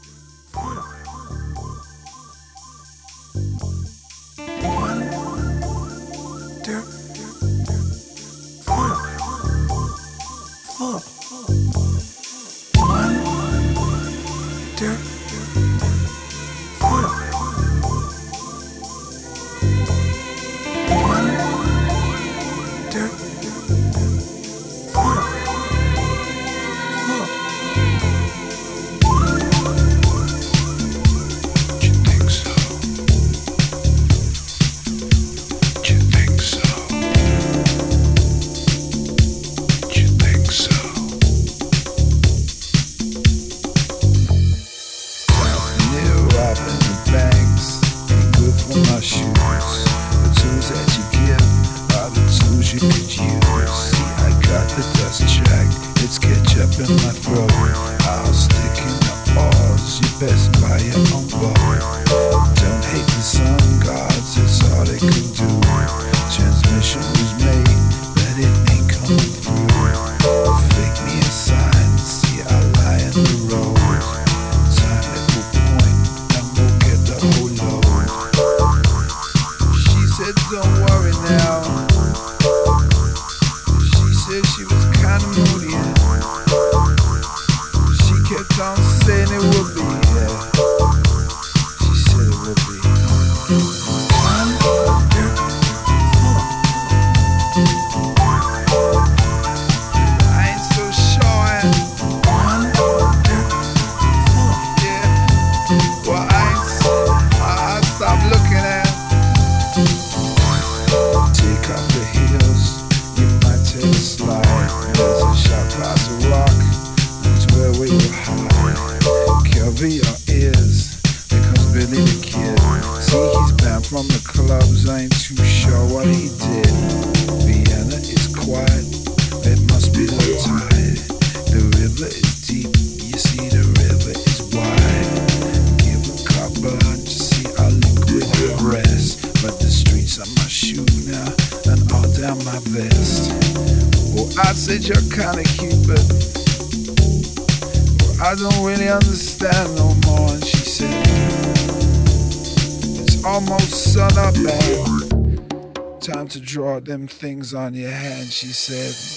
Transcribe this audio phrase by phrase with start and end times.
[157.57, 159.14] On your hand, she said.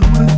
[0.00, 0.33] to it.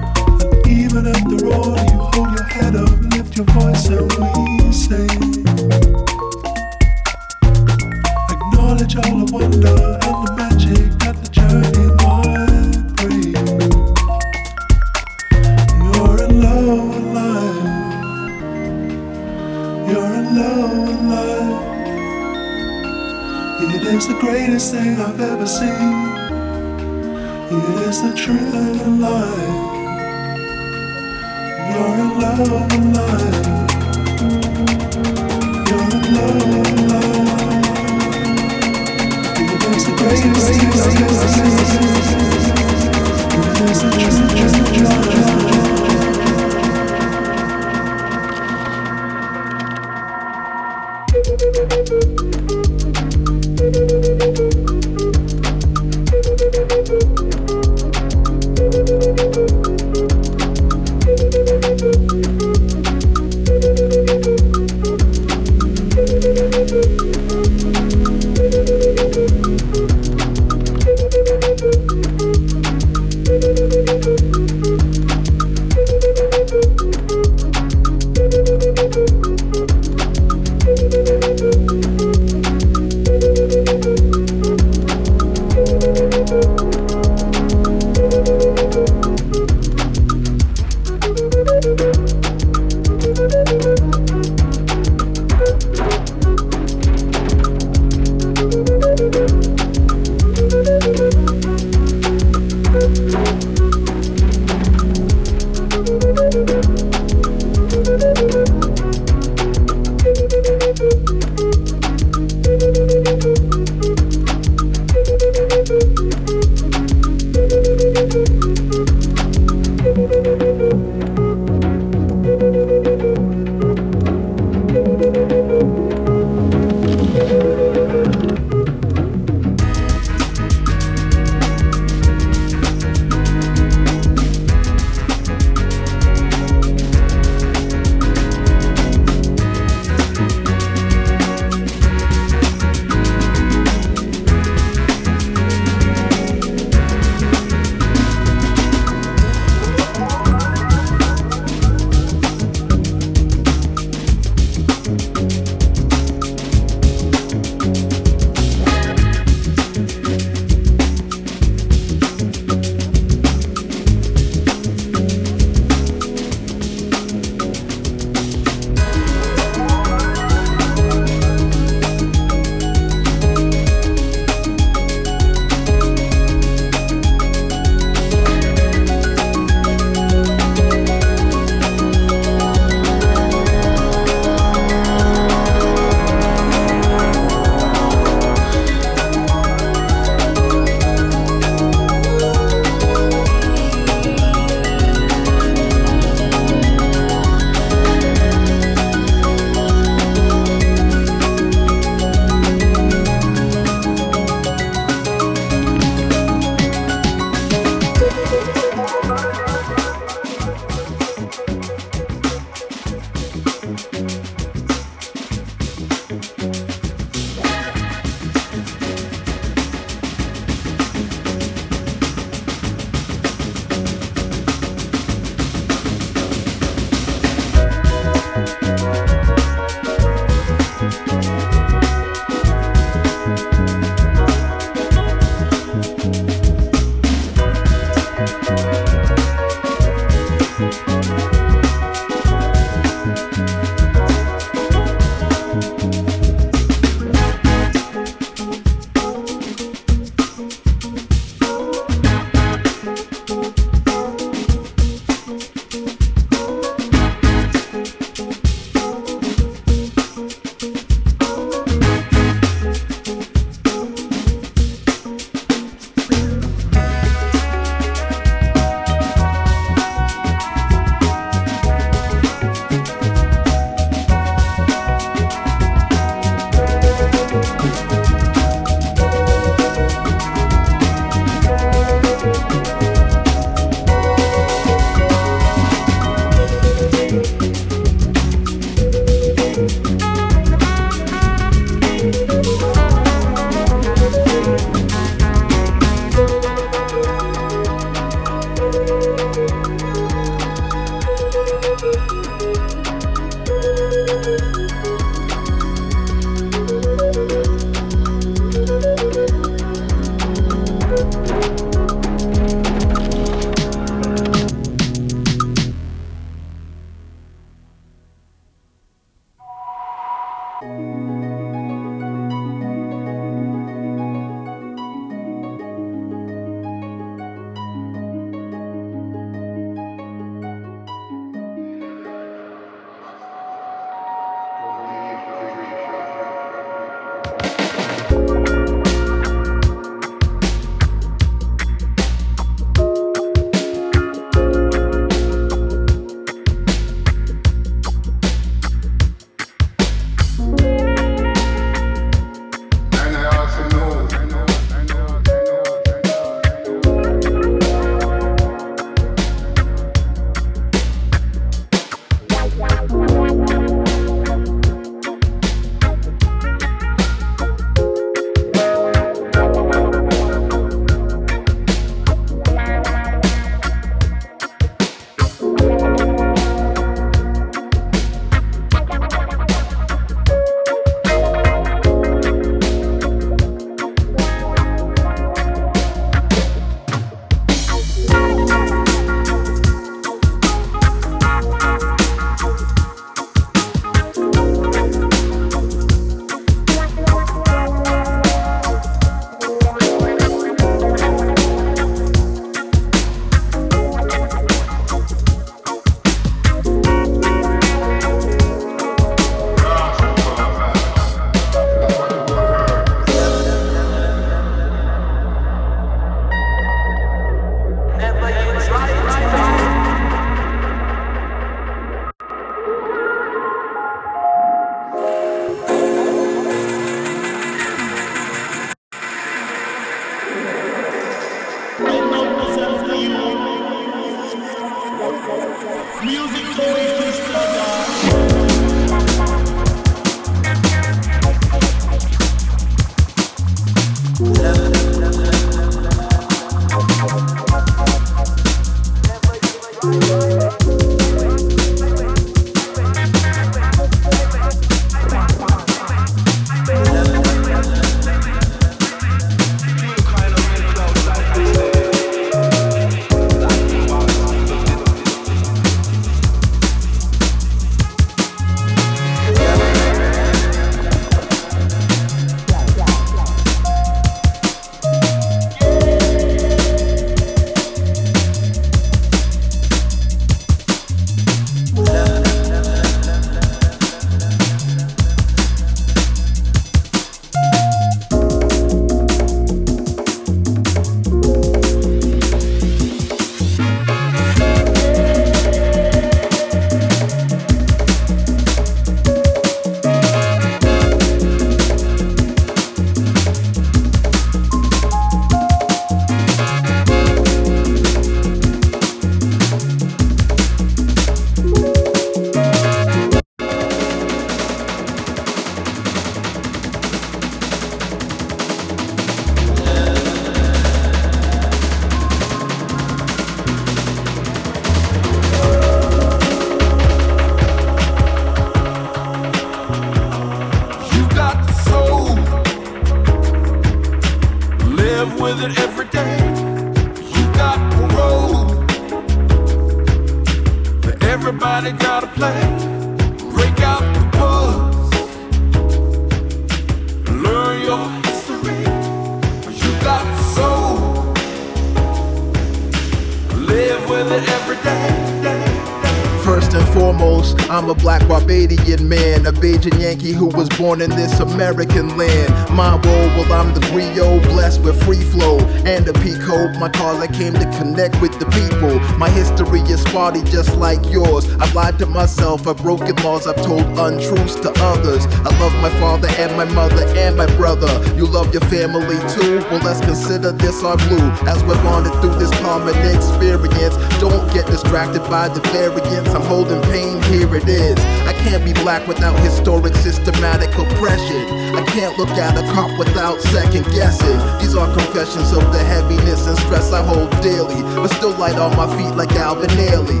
[560.56, 562.30] Born in this American land.
[562.56, 566.58] My role, well, I'm the griot, blessed with free flow and a peacoat.
[566.58, 568.80] My cause, I came to connect with the people.
[568.96, 571.28] My history is spotty, just like yours.
[571.36, 575.04] I've lied to myself, I've broken laws, I've told untruths to others.
[575.26, 577.68] I love my father and my mother and my brother.
[577.96, 579.40] You love your family too?
[579.50, 581.10] Well, let's consider this our blue.
[581.28, 586.08] As we're bonded through this common experience, don't get distracted by the variance.
[586.14, 587.78] I'm holding pain, here it is.
[588.06, 591.22] I can't be black without historic systematic oppression.
[591.56, 594.18] I can't look at a cop without second guessing.
[594.40, 598.56] These are confessions of the heaviness and stress I hold daily, but still light on
[598.56, 600.00] my feet like Alvin Ailey.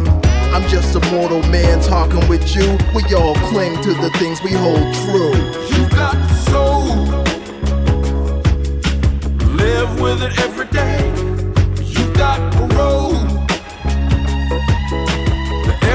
[0.52, 2.78] I'm just a mortal man talking with you.
[2.94, 5.34] We all cling to the things we hold true.
[5.72, 6.82] You got the soul,
[9.56, 10.98] live with it every day.
[11.82, 12.71] You got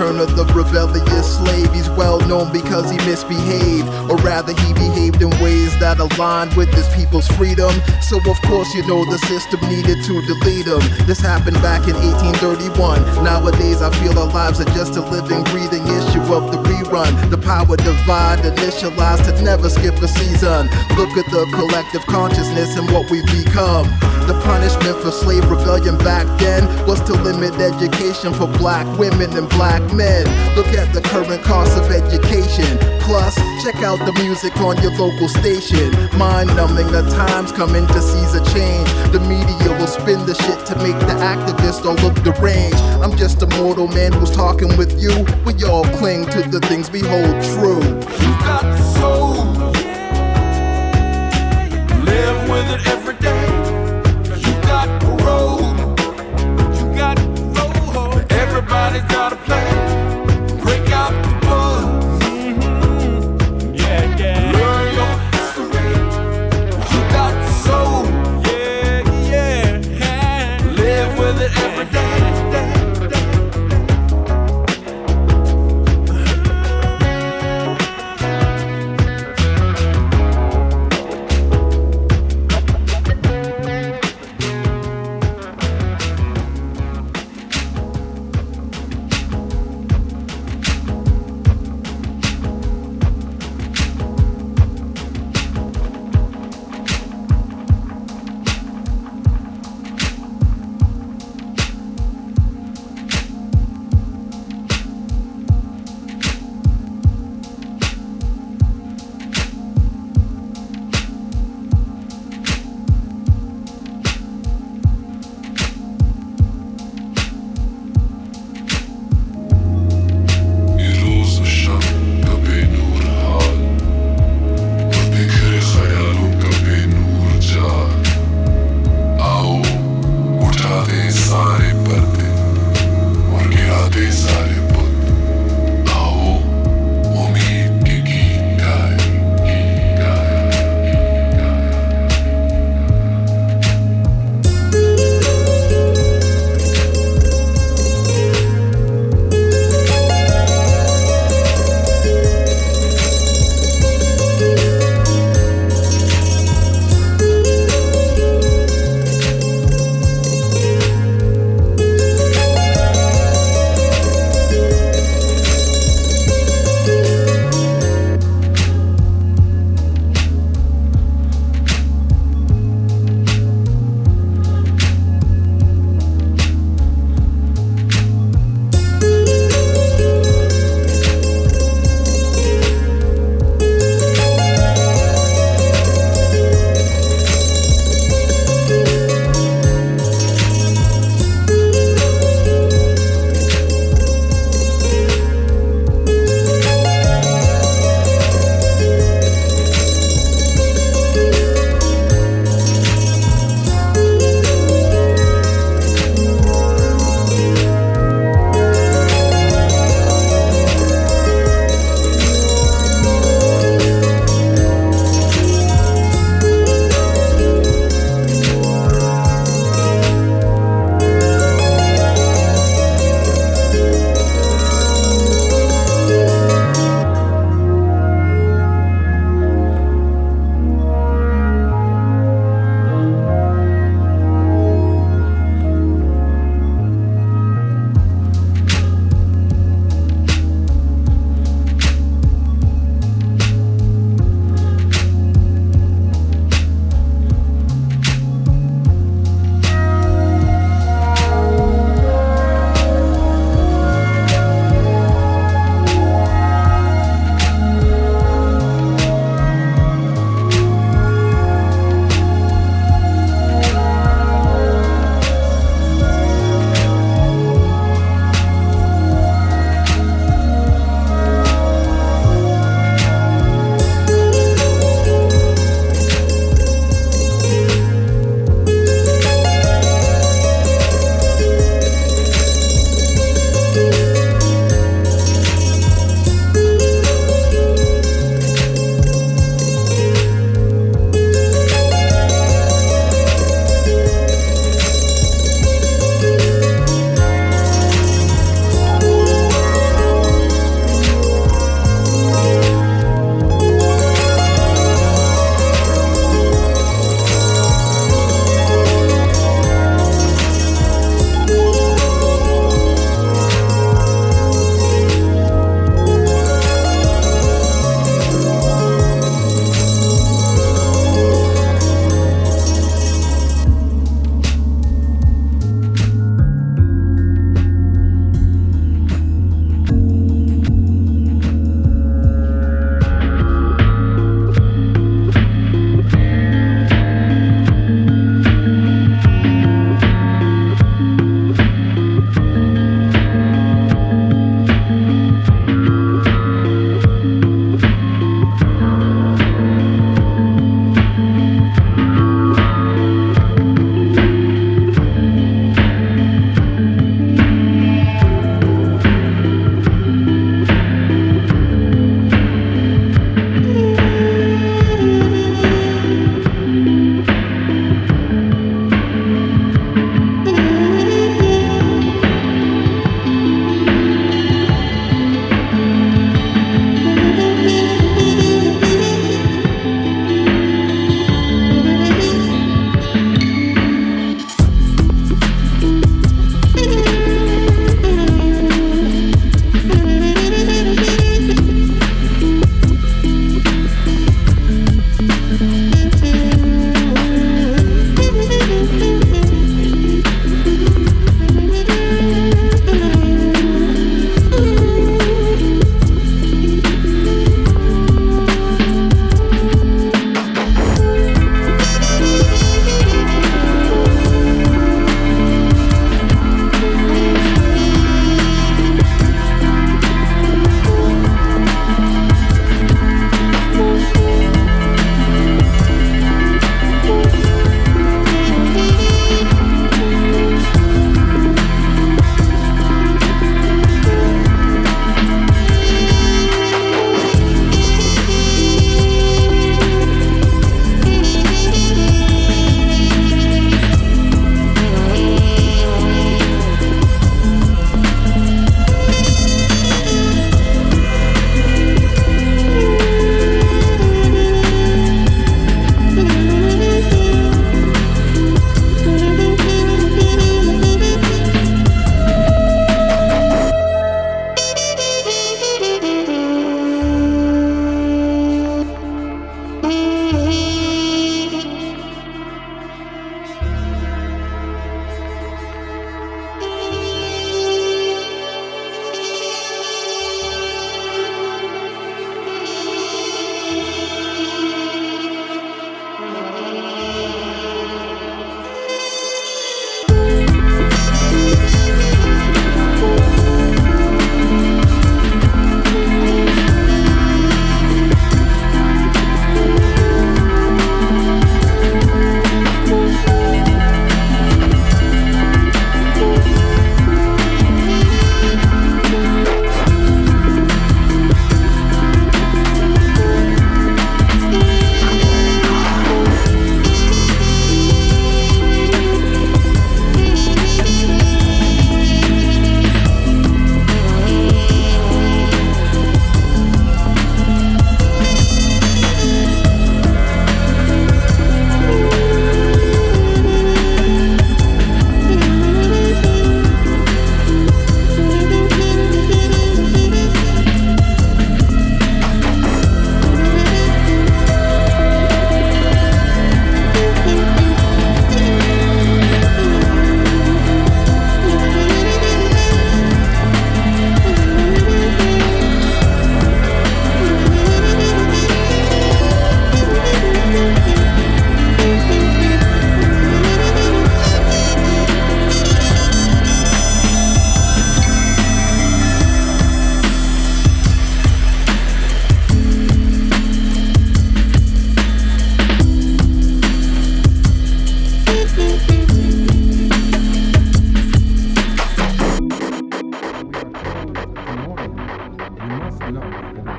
[0.00, 1.72] rebellious slave.
[1.72, 6.72] He's well known because he misbehaved, or rather, he behaved in ways that aligned with
[6.74, 7.70] his people's freedom.
[8.00, 10.80] So, of course, you know the system needed to delete him.
[11.06, 13.24] This happened back in 1831.
[13.24, 17.30] Nowadays, I feel our lives are just a living, breathing issue of the rerun.
[17.30, 20.66] The power divide initialized to never skip a season.
[20.96, 23.86] Look at the collective consciousness and what we've become.
[24.26, 29.48] The punishment for slave rebellion back then was to limit education for black women and
[29.50, 30.24] black men.
[30.56, 32.78] Look at the current cost of education.
[33.00, 35.90] Plus, check out the music on your local station.
[36.16, 38.88] Mind numbing, the times coming to seize a change.
[39.12, 42.80] The media will spin the shit to make the activists all look deranged.
[43.02, 45.24] I'm just a mortal man who's talking with you.
[45.44, 47.80] We all cling to the things we hold true.
[47.80, 49.29] You got the soul.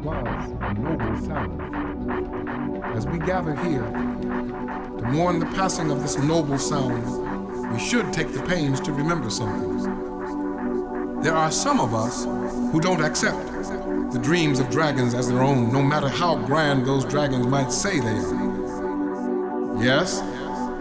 [0.04, 2.86] was a noble sound.
[2.96, 8.34] As we gather here to mourn the passing of this noble sound, we should take
[8.34, 11.22] the pains to remember something.
[11.22, 12.26] There are some of us
[12.72, 13.46] who don't accept
[14.12, 18.00] the dreams of dragons as their own, no matter how grand those dragons might say
[18.00, 19.84] they are.
[19.84, 20.20] Yes,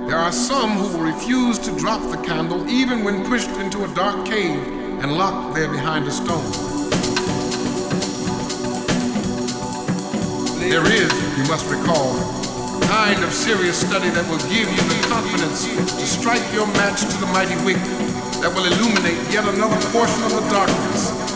[0.08, 3.94] there are some who will refuse to drop the candle even when pushed into a
[3.94, 4.66] dark cave
[5.02, 6.79] and locked there behind a stone.
[10.70, 15.08] There is, you must recall, a kind of serious study that will give you the
[15.10, 17.82] confidence to strike your match to the mighty wick
[18.38, 21.29] that will illuminate yet another portion of the darkness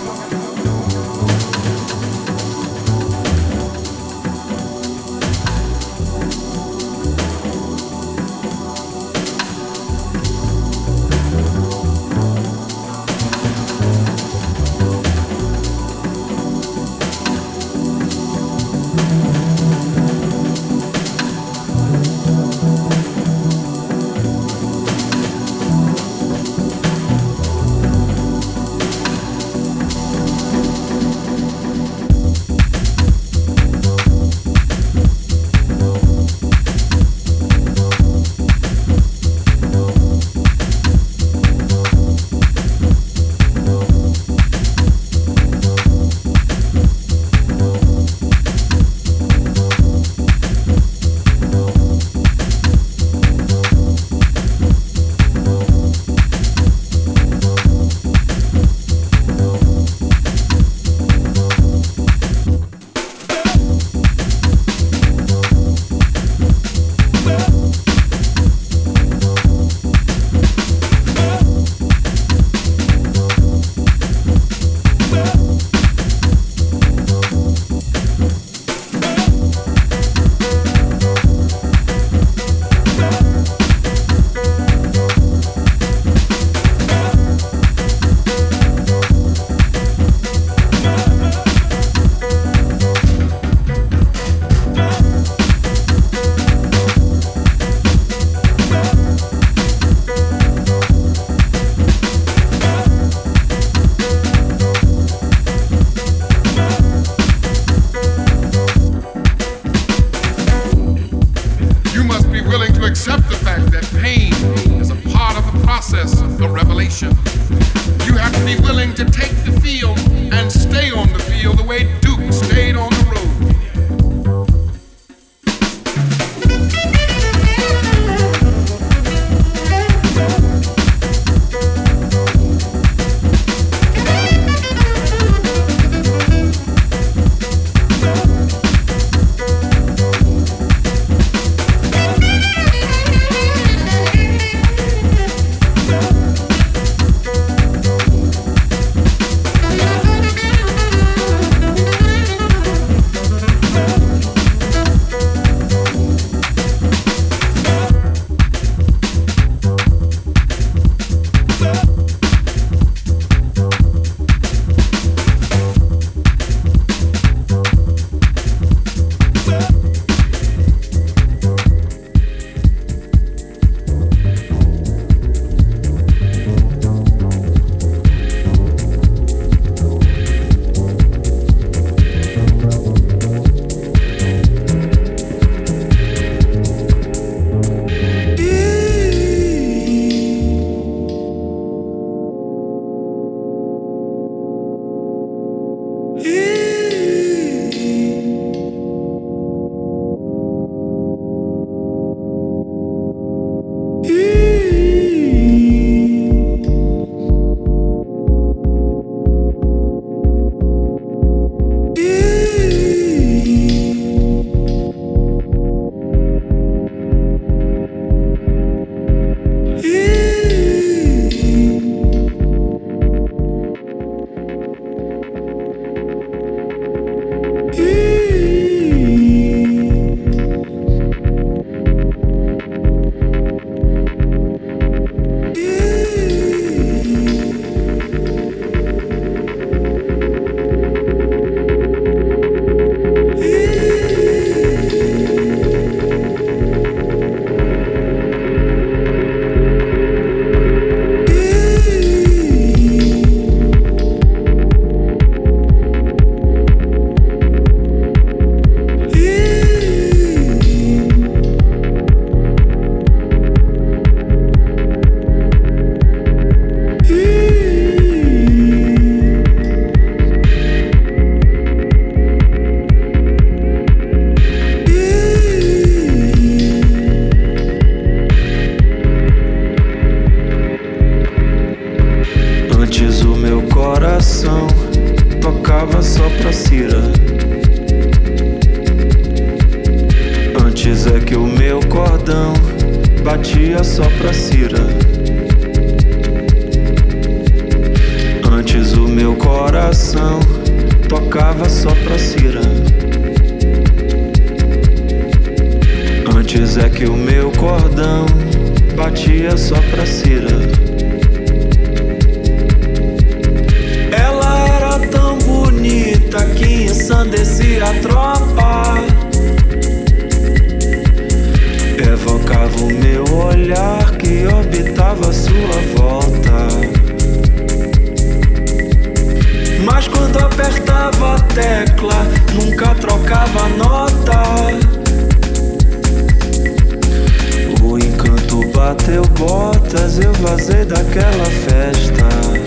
[339.94, 342.63] botas, eu vazei daquela festa.